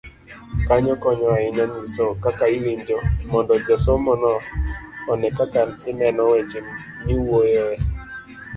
[0.67, 2.97] Kanyo konyo ahinya nyiso kaka iwinjo,
[3.29, 4.31] mondo jasomono
[5.11, 6.59] one kaka ineno weche
[7.05, 7.75] miwuoyoe.